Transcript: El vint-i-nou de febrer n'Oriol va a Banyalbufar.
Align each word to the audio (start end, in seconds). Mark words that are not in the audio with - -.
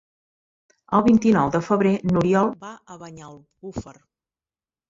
El 0.99 1.03
vint-i-nou 1.07 1.51
de 1.57 1.61
febrer 1.67 1.93
n'Oriol 2.13 2.51
va 2.65 2.75
a 2.95 2.99
Banyalbufar. 3.05 3.99